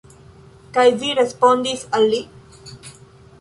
Kaj 0.77 0.85
vi 1.03 1.11
respondis 1.19 1.85
al 1.99 2.09
li? 2.15 2.23